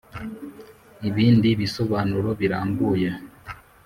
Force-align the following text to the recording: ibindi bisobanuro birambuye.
ibindi 1.09 1.49
bisobanuro 1.59 2.29
birambuye. 2.39 3.09